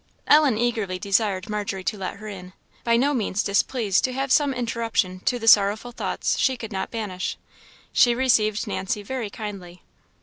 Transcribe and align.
Ellen 0.25 0.57
eagerly 0.57 0.97
desired 0.97 1.47
Margery 1.47 1.83
to 1.83 1.95
let 1.95 2.15
her 2.15 2.27
in; 2.27 2.53
by 2.83 2.97
no 2.97 3.13
means 3.13 3.43
displeased 3.43 4.03
to 4.05 4.13
have 4.13 4.31
some 4.31 4.51
interruption 4.51 5.19
to 5.25 5.37
the 5.37 5.47
sorrowful 5.47 5.91
thoughts 5.91 6.39
she 6.39 6.57
could 6.57 6.71
not 6.71 6.89
banish. 6.89 7.37
She 7.93 8.15
received 8.15 8.65
Nancy 8.65 9.03
very 9.03 9.29
kindly. 9.29 9.83